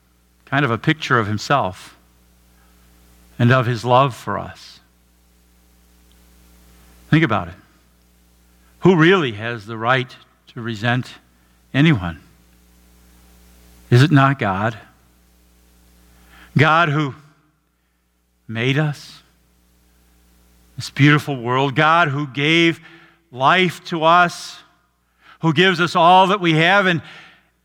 kind 0.44 0.64
of 0.64 0.70
a 0.70 0.78
picture 0.78 1.18
of 1.18 1.26
himself 1.26 1.96
and 3.38 3.52
of 3.52 3.66
his 3.66 3.84
love 3.84 4.14
for 4.14 4.38
us. 4.38 4.80
Think 7.10 7.24
about 7.24 7.48
it. 7.48 7.54
Who 8.80 8.96
really 8.96 9.32
has 9.32 9.66
the 9.66 9.76
right 9.76 10.14
to 10.48 10.60
resent 10.60 11.14
anyone? 11.72 12.20
Is 13.90 14.02
it 14.02 14.10
not 14.10 14.38
God? 14.38 14.78
God 16.56 16.88
who 16.88 17.14
made 18.46 18.78
us, 18.78 19.22
this 20.76 20.90
beautiful 20.90 21.40
world, 21.40 21.74
God 21.74 22.08
who 22.08 22.26
gave 22.26 22.80
life 23.32 23.84
to 23.86 24.04
us, 24.04 24.58
who 25.40 25.52
gives 25.52 25.80
us 25.80 25.96
all 25.96 26.28
that 26.28 26.40
we 26.40 26.54
have, 26.54 26.86
and 26.86 27.02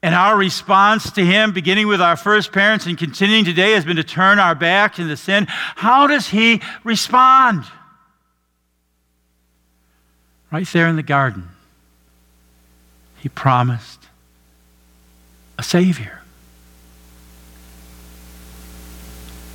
and 0.01 0.15
our 0.15 0.37
response 0.37 1.11
to 1.11 1.25
Him, 1.25 1.51
beginning 1.51 1.87
with 1.87 2.01
our 2.01 2.15
first 2.15 2.51
parents 2.51 2.85
and 2.85 2.97
continuing 2.97 3.43
today, 3.43 3.73
has 3.73 3.83
been 3.83 3.97
to 3.97 4.03
turn 4.03 4.39
our 4.39 4.55
back 4.55 4.97
into 4.97 5.17
sin. 5.17 5.45
How 5.47 6.07
does 6.07 6.27
He 6.27 6.61
respond? 6.83 7.65
Right 10.51 10.67
there 10.67 10.87
in 10.87 10.95
the 10.95 11.03
garden, 11.03 11.49
He 13.19 13.29
promised 13.29 14.07
a 15.57 15.63
Savior, 15.63 16.21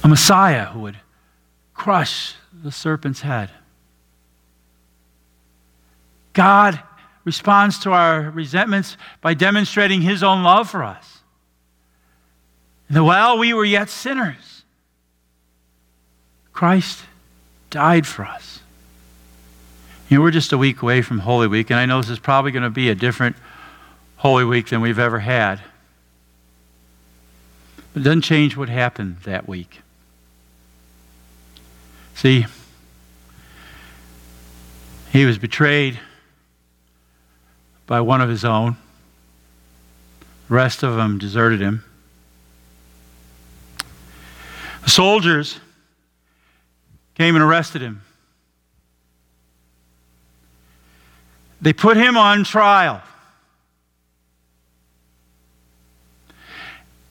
a 0.03 0.09
Messiah 0.09 0.67
who 0.67 0.81
would 0.81 0.99
crush 1.73 2.35
the 2.53 2.71
serpent's 2.71 3.23
head. 3.23 3.51
God 6.35 6.81
responds 7.25 7.79
to 7.81 7.93
our 7.93 8.31
resentments 8.31 8.97
by 9.21 9.35
demonstrating 9.35 10.03
his 10.03 10.23
own 10.23 10.43
love 10.43 10.69
for 10.69 10.85
us. 10.85 11.21
And 12.89 13.05
while 13.05 13.39
we 13.39 13.55
were 13.55 13.65
yet 13.65 13.89
sinners, 13.89 14.63
Christ 16.53 17.03
died 17.71 18.07
for 18.07 18.25
us. 18.25 18.61
You 20.09 20.19
know, 20.19 20.23
we're 20.23 20.31
just 20.31 20.53
a 20.53 20.59
week 20.59 20.83
away 20.83 21.03
from 21.03 21.21
Holy 21.21 21.49
Week, 21.49 21.71
and 21.71 21.81
I 21.81 21.87
know 21.87 22.01
this 22.01 22.11
is 22.11 22.19
probably 22.19 22.53
going 22.53 22.63
to 22.63 22.71
be 22.71 22.91
a 22.91 22.95
different 22.95 23.37
Holy 24.17 24.45
Week 24.45 24.69
than 24.69 24.81
we've 24.81 24.99
ever 24.99 25.19
had. 25.19 25.61
But 27.93 28.01
it 28.01 28.05
doesn't 28.05 28.23
change 28.23 28.57
what 28.57 28.69
happened 28.69 29.17
that 29.25 29.49
week. 29.49 29.81
See, 32.15 32.47
he 35.11 35.25
was 35.25 35.39
betrayed 35.39 35.99
by 37.87 38.01
one 38.01 38.21
of 38.21 38.29
his 38.29 38.45
own. 38.45 38.77
The 40.49 40.55
rest 40.55 40.83
of 40.83 40.97
them 40.97 41.19
deserted 41.19 41.61
him. 41.61 41.85
The 44.85 44.91
soldiers 44.91 45.59
came 47.15 47.35
and 47.35 47.43
arrested 47.43 47.81
him. 47.81 48.03
They 51.61 51.73
put 51.73 51.97
him 51.97 52.17
on 52.17 52.45
trial. 52.45 53.01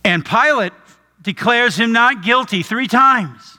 And 0.03 0.23
Pilate 0.23 0.73
declares 1.21 1.77
him 1.77 1.91
not 1.91 2.21
guilty 2.23 2.61
three 2.61 2.87
times 2.87 3.57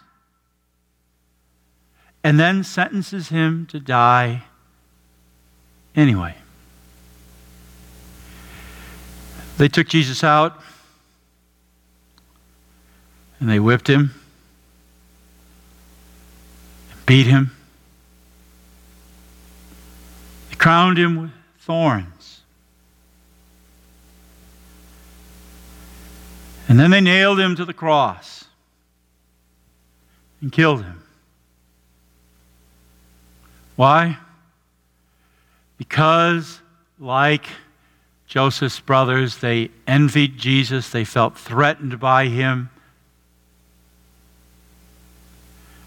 and 2.24 2.40
then 2.40 2.64
sentences 2.64 3.28
him 3.28 3.66
to 3.66 3.78
die 3.78 4.44
anyway. 5.94 6.34
They 9.56 9.68
took 9.68 9.88
Jesus 9.88 10.24
out 10.24 10.60
and 13.38 13.48
they 13.48 13.60
whipped 13.60 13.88
him, 13.88 14.10
beat 17.06 17.26
him, 17.26 17.50
they 20.50 20.56
crowned 20.56 20.98
him 20.98 21.16
with 21.16 21.30
thorns. 21.60 22.40
And 26.68 26.80
then 26.80 26.90
they 26.90 27.00
nailed 27.00 27.38
him 27.38 27.54
to 27.56 27.64
the 27.64 27.74
cross 27.74 28.46
and 30.40 30.50
killed 30.50 30.82
him. 30.82 31.02
Why? 33.76 34.18
Because, 35.78 36.60
like 36.98 37.46
Joseph's 38.34 38.80
brothers, 38.80 39.36
they 39.36 39.70
envied 39.86 40.38
Jesus, 40.38 40.90
they 40.90 41.04
felt 41.04 41.38
threatened 41.38 42.00
by 42.00 42.26
him. 42.26 42.68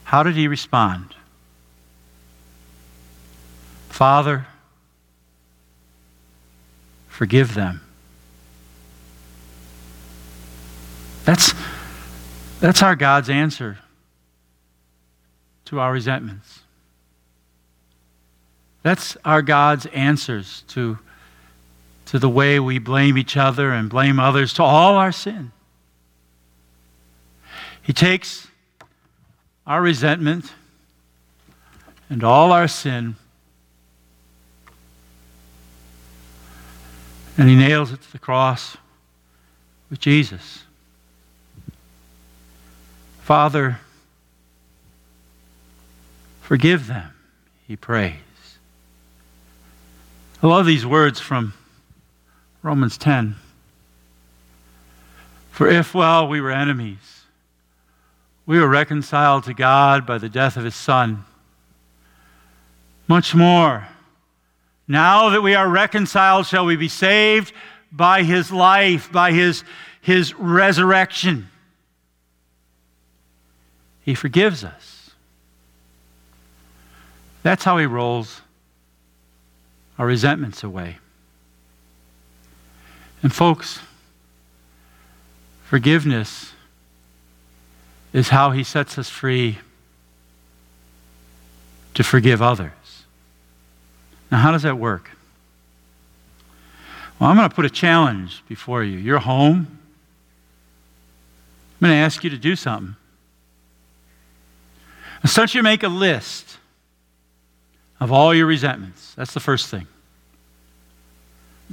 How 0.05 0.23
did 0.23 0.35
he 0.35 0.47
respond? 0.47 1.13
Father, 3.89 4.47
forgive 7.09 7.53
them. 7.53 7.81
That's, 11.25 11.53
that's 12.61 12.81
our 12.81 12.95
God's 12.95 13.29
answer 13.29 13.77
to 15.65 15.81
our 15.81 15.91
resentments. 15.91 16.61
That's 18.83 19.17
our 19.25 19.41
God's 19.41 19.85
answers 19.87 20.63
to, 20.69 20.97
to 22.07 22.19
the 22.19 22.29
way 22.29 22.59
we 22.59 22.79
blame 22.79 23.17
each 23.17 23.37
other 23.37 23.71
and 23.71 23.89
blame 23.89 24.19
others, 24.19 24.53
to 24.53 24.63
all 24.63 24.95
our 24.95 25.11
sin. 25.11 25.51
He 27.81 27.93
takes 27.93 28.47
our 29.65 29.81
resentment 29.81 30.53
and 32.09 32.23
all 32.23 32.51
our 32.51 32.67
sin 32.67 33.15
and 37.37 37.47
he 37.47 37.55
nails 37.55 37.91
it 37.91 38.01
to 38.01 38.11
the 38.11 38.19
cross 38.19 38.77
with 39.89 39.99
Jesus. 39.99 40.63
Father, 43.21 43.79
forgive 46.41 46.87
them, 46.87 47.13
he 47.67 47.75
prays. 47.75 48.15
I 50.41 50.47
love 50.47 50.65
these 50.65 50.85
words 50.85 51.19
from 51.19 51.53
Romans 52.61 52.97
10. 52.97 53.35
For 55.51 55.67
if 55.67 55.93
while 55.93 56.27
we 56.27 56.41
were 56.41 56.51
enemies, 56.51 57.23
we 58.45 58.59
were 58.59 58.67
reconciled 58.67 59.43
to 59.45 59.53
God 59.53 60.05
by 60.05 60.17
the 60.17 60.29
death 60.29 60.57
of 60.57 60.63
his 60.63 60.75
Son, 60.75 61.25
much 63.07 63.33
more 63.33 63.87
now 64.87 65.29
that 65.29 65.41
we 65.41 65.53
are 65.53 65.67
reconciled, 65.67 66.45
shall 66.45 66.65
we 66.65 66.77
be 66.77 66.87
saved 66.87 67.51
by 67.91 68.23
his 68.23 68.51
life, 68.51 69.11
by 69.11 69.33
his, 69.33 69.63
his 69.99 70.33
resurrection. 70.35 71.49
He 74.03 74.15
forgives 74.15 74.63
us. 74.63 75.11
That's 77.43 77.65
how 77.65 77.77
he 77.77 77.85
rolls 77.85 78.41
our 79.99 80.05
resentments 80.05 80.63
away. 80.63 80.97
And, 83.23 83.33
folks, 83.33 83.79
forgiveness 85.65 86.53
is 88.13 88.29
how 88.29 88.51
he 88.51 88.63
sets 88.63 88.97
us 88.97 89.09
free 89.09 89.59
to 91.93 92.03
forgive 92.03 92.41
others. 92.41 92.71
Now, 94.31 94.37
how 94.39 94.51
does 94.51 94.63
that 94.63 94.77
work? 94.77 95.11
Well, 97.19 97.29
I'm 97.29 97.35
going 97.35 97.49
to 97.49 97.55
put 97.55 97.65
a 97.65 97.69
challenge 97.69 98.43
before 98.47 98.83
you. 98.83 98.97
You're 98.97 99.19
home. 99.19 99.79
I'm 101.81 101.87
going 101.87 101.91
to 101.91 101.97
ask 101.97 102.23
you 102.23 102.29
to 102.29 102.37
do 102.37 102.55
something. 102.55 102.95
I 105.23 105.29
want 105.37 105.53
you 105.55 105.59
to 105.59 105.63
make 105.63 105.83
a 105.83 105.87
list 105.87 106.57
of 107.99 108.11
all 108.11 108.33
your 108.33 108.45
resentments. 108.45 109.13
That's 109.15 109.33
the 109.33 109.39
first 109.39 109.67
thing. 109.69 109.87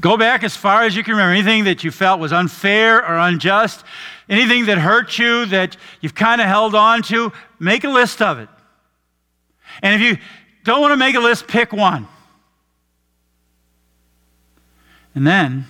Go 0.00 0.16
back 0.16 0.42
as 0.42 0.56
far 0.56 0.82
as 0.82 0.96
you 0.96 1.04
can 1.04 1.12
remember. 1.12 1.32
Anything 1.32 1.64
that 1.64 1.84
you 1.84 1.90
felt 1.90 2.20
was 2.20 2.32
unfair 2.32 2.98
or 2.98 3.16
unjust, 3.16 3.84
anything 4.28 4.66
that 4.66 4.78
hurt 4.78 5.18
you 5.18 5.46
that 5.46 5.76
you've 6.00 6.14
kind 6.14 6.40
of 6.40 6.46
held 6.46 6.74
on 6.74 7.02
to, 7.04 7.32
make 7.60 7.84
a 7.84 7.88
list 7.88 8.20
of 8.20 8.38
it. 8.38 8.48
And 9.82 9.94
if 9.94 10.00
you 10.00 10.18
don't 10.64 10.80
want 10.80 10.92
to 10.92 10.96
make 10.96 11.14
a 11.14 11.20
list, 11.20 11.46
pick 11.46 11.72
one. 11.72 12.08
And 15.14 15.26
then 15.26 15.66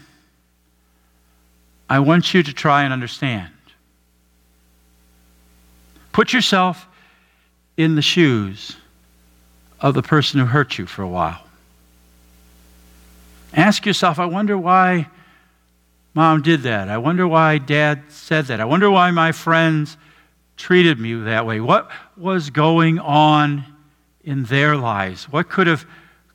I 1.88 1.98
want 1.98 2.32
you 2.32 2.42
to 2.42 2.52
try 2.52 2.84
and 2.84 2.92
understand. 2.92 3.52
Put 6.12 6.32
yourself 6.32 6.86
in 7.76 7.94
the 7.94 8.02
shoes 8.02 8.76
of 9.80 9.94
the 9.94 10.02
person 10.02 10.40
who 10.40 10.46
hurt 10.46 10.78
you 10.78 10.86
for 10.86 11.02
a 11.02 11.08
while. 11.08 11.43
Ask 13.54 13.86
yourself, 13.86 14.18
I 14.18 14.26
wonder 14.26 14.58
why 14.58 15.08
mom 16.12 16.42
did 16.42 16.62
that. 16.62 16.88
I 16.88 16.98
wonder 16.98 17.26
why 17.26 17.58
dad 17.58 18.04
said 18.08 18.46
that. 18.46 18.60
I 18.60 18.64
wonder 18.64 18.90
why 18.90 19.10
my 19.10 19.32
friends 19.32 19.96
treated 20.56 20.98
me 20.98 21.14
that 21.14 21.46
way. 21.46 21.60
What 21.60 21.90
was 22.16 22.50
going 22.50 22.98
on 22.98 23.64
in 24.24 24.44
their 24.44 24.76
lives? 24.76 25.24
What 25.24 25.48
could 25.48 25.66
have 25.66 25.86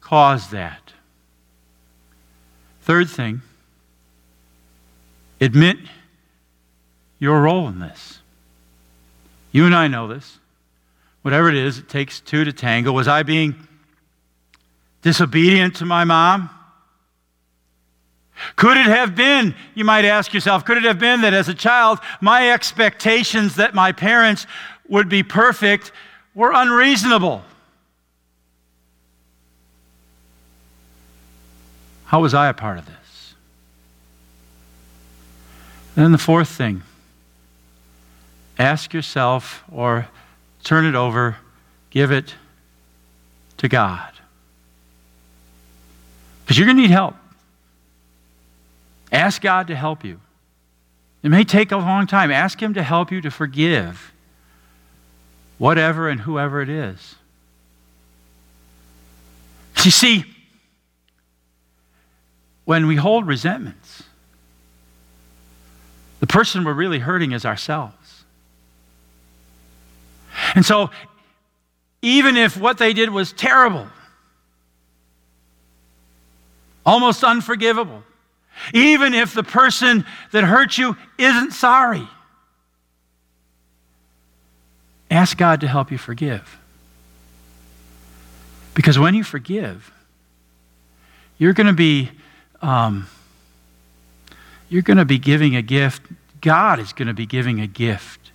caused 0.01 0.51
that? 0.51 0.93
Third 2.81 3.09
thing, 3.09 3.41
admit 5.39 5.77
your 7.19 7.41
role 7.41 7.67
in 7.67 7.79
this. 7.79 8.19
You 9.51 9.65
and 9.65 9.75
I 9.75 9.87
know 9.87 10.07
this. 10.07 10.39
Whatever 11.21 11.49
it 11.49 11.55
is, 11.55 11.77
it 11.77 11.89
takes 11.89 12.19
two 12.19 12.45
to 12.45 12.53
tango. 12.53 12.91
Was 12.91 13.07
I 13.07 13.23
being 13.23 13.67
disobedient 15.01 15.75
to 15.77 15.85
my 15.85 16.03
mom? 16.03 16.49
Could 18.55 18.77
it 18.77 18.85
have 18.85 19.15
been, 19.15 19.55
you 19.75 19.83
might 19.83 20.05
ask 20.05 20.33
yourself, 20.33 20.65
could 20.65 20.77
it 20.77 20.83
have 20.83 20.99
been 20.99 21.21
that 21.21 21.33
as 21.33 21.49
a 21.49 21.53
child, 21.53 21.99
my 22.21 22.51
expectations 22.51 23.55
that 23.55 23.73
my 23.73 23.91
parents 23.91 24.47
would 24.87 25.09
be 25.09 25.23
perfect 25.23 25.91
were 26.33 26.51
unreasonable? 26.53 27.43
How 32.05 32.21
was 32.21 32.33
I 32.33 32.47
a 32.49 32.53
part 32.53 32.79
of 32.79 32.85
this? 32.85 33.35
And 35.95 36.05
then 36.05 36.11
the 36.11 36.17
fourth 36.17 36.49
thing 36.49 36.81
ask 38.57 38.93
yourself 38.93 39.63
or 39.71 40.07
turn 40.63 40.85
it 40.85 40.95
over, 40.95 41.37
give 41.89 42.11
it 42.11 42.35
to 43.57 43.67
God. 43.67 44.11
Because 46.43 46.57
you're 46.57 46.65
going 46.65 46.77
to 46.77 46.81
need 46.81 46.91
help. 46.91 47.15
Ask 49.11 49.41
God 49.41 49.67
to 49.67 49.75
help 49.75 50.03
you. 50.03 50.19
It 51.23 51.29
may 51.29 51.43
take 51.43 51.71
a 51.71 51.77
long 51.77 52.07
time. 52.07 52.31
Ask 52.31 52.61
Him 52.61 52.73
to 52.75 52.83
help 52.83 53.11
you 53.11 53.21
to 53.21 53.31
forgive 53.31 54.13
whatever 55.57 56.09
and 56.09 56.21
whoever 56.21 56.61
it 56.61 56.69
is. 56.69 57.15
You 59.83 59.91
see, 59.91 60.25
when 62.65 62.85
we 62.87 62.95
hold 62.95 63.25
resentments, 63.27 64.03
the 66.19 66.27
person 66.27 66.63
we're 66.63 66.73
really 66.73 66.99
hurting 66.99 67.31
is 67.31 67.45
ourselves. 67.45 68.23
And 70.55 70.65
so, 70.65 70.89
even 72.01 72.37
if 72.37 72.57
what 72.57 72.77
they 72.77 72.93
did 72.93 73.09
was 73.09 73.31
terrible, 73.33 73.87
almost 76.85 77.23
unforgivable, 77.23 78.03
even 78.73 79.13
if 79.13 79.33
the 79.33 79.43
person 79.43 80.05
that 80.31 80.43
hurt 80.43 80.77
you 80.77 80.95
isn't 81.17 81.51
sorry, 81.51 82.07
ask 85.09 85.37
God 85.37 85.61
to 85.61 85.67
help 85.67 85.91
you 85.91 85.97
forgive. 85.97 86.57
Because 88.73 88.97
when 88.97 89.13
you 89.13 89.23
forgive, 89.23 89.91
you're 91.37 91.53
going 91.53 91.67
to 91.67 91.73
be 91.73 92.11
um, 92.61 93.07
you're 94.69 94.83
going 94.83 94.97
to 94.97 95.05
be 95.05 95.17
giving 95.17 95.55
a 95.55 95.61
gift. 95.61 96.03
God 96.41 96.79
is 96.79 96.93
going 96.93 97.07
to 97.07 97.13
be 97.13 97.25
giving 97.25 97.59
a 97.59 97.67
gift 97.67 98.31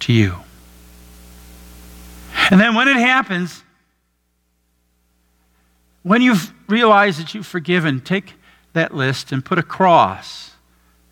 to 0.00 0.12
you. 0.12 0.36
And 2.50 2.60
then 2.60 2.74
when 2.74 2.88
it 2.88 2.96
happens, 2.96 3.62
when 6.02 6.20
you've 6.20 6.52
realized 6.68 7.20
that 7.20 7.34
you've 7.34 7.46
forgiven, 7.46 8.00
take 8.00 8.34
that 8.74 8.94
list 8.94 9.32
and 9.32 9.44
put 9.44 9.58
a 9.58 9.62
cross 9.62 10.52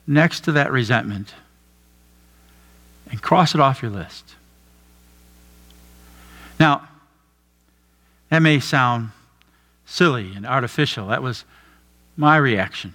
next 0.06 0.40
to 0.44 0.52
that 0.52 0.70
resentment 0.70 1.34
and 3.10 3.22
cross 3.22 3.54
it 3.54 3.60
off 3.60 3.82
your 3.82 3.90
list. 3.90 4.34
Now, 6.60 6.88
that 8.30 8.40
may 8.40 8.60
sound 8.60 9.10
silly 9.86 10.32
and 10.34 10.46
artificial. 10.46 11.08
That 11.08 11.22
was 11.22 11.44
my 12.16 12.36
reaction. 12.36 12.94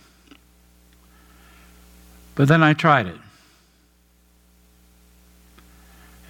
But 2.36 2.48
then 2.48 2.64
I 2.64 2.74
tried 2.74 3.08
it. 3.08 3.18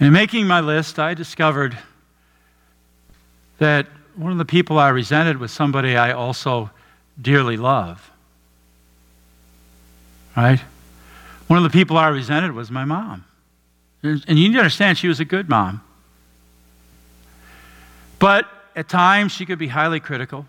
In 0.00 0.12
making 0.12 0.46
my 0.46 0.60
list, 0.60 0.98
I 0.98 1.14
discovered 1.14 1.76
that 3.58 3.86
one 4.14 4.32
of 4.32 4.38
the 4.38 4.44
people 4.44 4.78
I 4.78 4.88
resented 4.90 5.38
was 5.38 5.52
somebody 5.52 5.96
I 5.96 6.12
also 6.12 6.70
dearly 7.20 7.56
love. 7.56 8.10
Right? 10.38 10.60
One 11.48 11.56
of 11.56 11.64
the 11.64 11.76
people 11.76 11.98
I 11.98 12.06
resented 12.06 12.52
was 12.52 12.70
my 12.70 12.84
mom. 12.84 13.24
And 14.04 14.22
you 14.28 14.48
need 14.48 14.52
to 14.52 14.60
understand, 14.60 14.96
she 14.96 15.08
was 15.08 15.18
a 15.18 15.24
good 15.24 15.48
mom. 15.48 15.82
But 18.20 18.46
at 18.76 18.88
times, 18.88 19.32
she 19.32 19.44
could 19.44 19.58
be 19.58 19.66
highly 19.66 19.98
critical. 19.98 20.46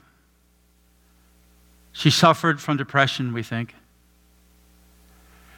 She 1.92 2.12
suffered 2.12 2.62
from 2.62 2.78
depression, 2.78 3.34
we 3.34 3.42
think. 3.42 3.74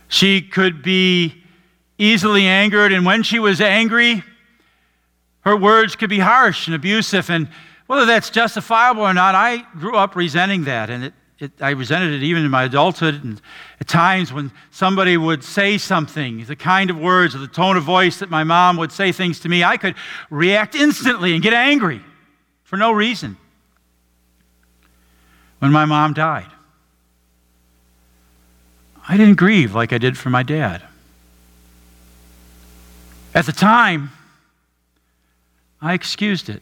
She 0.07 0.41
could 0.41 0.81
be 0.81 1.43
easily 1.97 2.47
angered, 2.47 2.93
and 2.93 3.05
when 3.05 3.23
she 3.23 3.37
was 3.37 3.59
angry, 3.59 4.23
her 5.41 5.57
words 5.57 5.97
could 5.97 6.09
be 6.09 6.19
harsh 6.19 6.67
and 6.67 6.75
abusive. 6.75 7.29
And 7.29 7.49
whether 7.87 8.05
that's 8.05 8.29
justifiable 8.29 9.01
or 9.01 9.13
not, 9.13 9.35
I 9.35 9.65
grew 9.77 9.97
up 9.97 10.15
resenting 10.15 10.63
that. 10.63 10.89
And 10.89 11.03
it, 11.03 11.13
it, 11.41 11.51
I 11.59 11.71
resented 11.71 12.13
it 12.13 12.23
even 12.23 12.45
in 12.45 12.51
my 12.51 12.63
adulthood. 12.63 13.23
And 13.23 13.41
at 13.79 13.87
times 13.87 14.31
when 14.31 14.51
somebody 14.69 15.17
would 15.17 15.43
say 15.43 15.77
something, 15.77 16.45
the 16.45 16.55
kind 16.55 16.89
of 16.89 16.97
words 16.97 17.35
or 17.35 17.39
the 17.39 17.47
tone 17.47 17.77
of 17.77 17.83
voice 17.83 18.19
that 18.19 18.29
my 18.29 18.43
mom 18.43 18.77
would 18.77 18.91
say 18.91 19.11
things 19.11 19.39
to 19.41 19.49
me, 19.49 19.63
I 19.63 19.77
could 19.77 19.95
react 20.29 20.75
instantly 20.75 21.33
and 21.33 21.41
get 21.41 21.53
angry 21.53 22.01
for 22.63 22.77
no 22.77 22.91
reason. 22.91 23.37
When 25.59 25.71
my 25.71 25.85
mom 25.85 26.13
died, 26.13 26.49
I 29.07 29.17
didn't 29.17 29.35
grieve 29.35 29.75
like 29.75 29.93
I 29.93 29.97
did 29.97 30.17
for 30.17 30.29
my 30.29 30.43
dad. 30.43 30.83
At 33.33 33.45
the 33.45 33.51
time, 33.51 34.11
I 35.81 35.93
excused 35.93 36.49
it, 36.49 36.61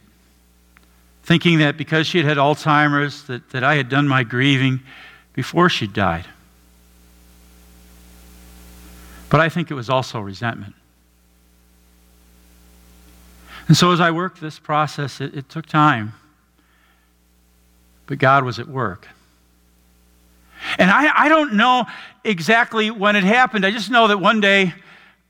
thinking 1.22 1.58
that 1.58 1.76
because 1.76 2.06
she 2.06 2.18
had 2.18 2.26
had 2.26 2.36
Alzheimer's, 2.38 3.24
that, 3.24 3.50
that 3.50 3.62
I 3.62 3.76
had 3.76 3.88
done 3.88 4.08
my 4.08 4.24
grieving 4.24 4.80
before 5.32 5.68
she 5.68 5.86
died. 5.86 6.26
But 9.28 9.40
I 9.40 9.48
think 9.48 9.70
it 9.70 9.74
was 9.74 9.88
also 9.88 10.18
resentment. 10.18 10.74
And 13.68 13.76
so 13.76 13.92
as 13.92 14.00
I 14.00 14.10
worked 14.10 14.40
this 14.40 14.58
process, 14.58 15.20
it, 15.20 15.34
it 15.34 15.48
took 15.48 15.66
time. 15.66 16.14
But 18.06 18.18
God 18.18 18.44
was 18.44 18.58
at 18.58 18.66
work. 18.66 19.06
And 20.78 20.90
I, 20.90 21.26
I 21.26 21.28
don't 21.28 21.54
know 21.54 21.86
exactly 22.24 22.90
when 22.90 23.14
it 23.14 23.22
happened. 23.22 23.64
I 23.64 23.70
just 23.70 23.90
know 23.90 24.08
that 24.08 24.18
one 24.18 24.40
day 24.40 24.74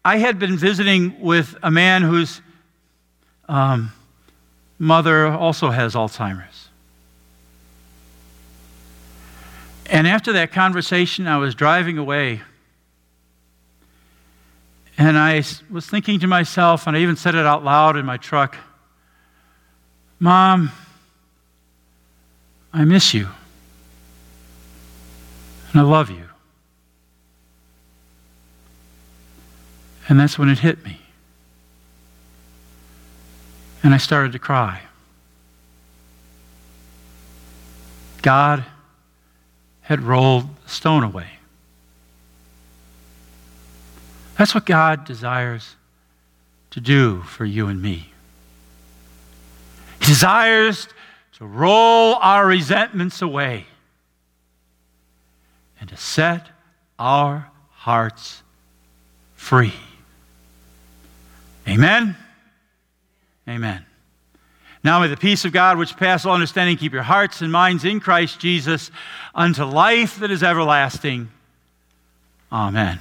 I 0.03 0.17
had 0.17 0.39
been 0.39 0.57
visiting 0.57 1.21
with 1.21 1.55
a 1.63 1.71
man 1.71 2.03
who's. 2.03 2.41
um, 3.51 3.93
mother 4.81 5.27
also 5.27 5.71
has 5.71 5.95
Alzheimer's. 5.95 6.69
And 9.87 10.09
after 10.09 10.33
that 10.33 10.53
conversation, 10.53 11.27
I 11.27 11.37
was 11.37 11.55
driving 11.55 11.99
away. 11.99 12.41
And 14.97 15.19
I 15.19 15.45
was 15.71 15.87
thinking 15.87 16.21
to 16.21 16.27
myself, 16.27 16.87
and 16.87 16.97
I 16.97 17.01
even 17.01 17.17
said 17.17 17.35
it 17.35 17.45
out 17.47 17.63
loud 17.63 17.97
in 17.97 18.05
my 18.05 18.17
truck 18.17 18.57
Mom, 20.23 20.71
I 22.75 22.85
miss 22.85 23.15
you. 23.15 23.27
And 25.73 25.81
I 25.81 25.85
love 25.85 26.11
you. 26.11 26.25
And 30.09 30.21
that's 30.21 30.39
when 30.39 30.51
it 30.51 30.59
hit 30.59 30.85
me. 30.85 31.01
And 33.83 33.95
I 33.95 33.97
started 33.97 34.33
to 34.33 34.39
cry. 34.39 34.83
God 38.23 38.65
had 39.83 40.03
rolled 40.03 40.49
the 40.63 40.69
stone 40.69 41.03
away. 41.03 41.27
That's 44.37 44.55
what 44.55 44.67
God 44.67 45.05
desires 45.05 45.77
to 46.71 46.81
do 46.81 47.23
for 47.23 47.45
you 47.45 47.67
and 47.67 47.83
me. 47.83 48.13
He 50.01 50.07
desires 50.07 50.89
to 51.35 51.45
roll 51.45 52.15
our 52.17 52.47
resentments 52.47 53.23
away 53.23 53.67
and 55.81 55.89
to 55.89 55.97
set 55.97 56.49
our 56.99 57.51
hearts 57.71 58.43
free. 59.35 59.75
Amen? 61.67 62.17
Amen. 63.51 63.85
Now 64.85 65.01
may 65.01 65.09
the 65.09 65.17
peace 65.17 65.45
of 65.45 65.53
God, 65.53 65.77
which 65.77 65.97
passes 65.97 66.25
all 66.25 66.35
understanding, 66.35 66.77
keep 66.77 66.93
your 66.93 67.03
hearts 67.03 67.43
and 67.43 67.51
minds 67.51 67.85
in 67.85 67.99
Christ 67.99 68.39
Jesus 68.39 68.93
unto 69.35 69.65
life 69.65 70.21
that 70.21 70.31
is 70.31 70.45
everlasting. 70.45 71.29
Amen. 72.53 73.01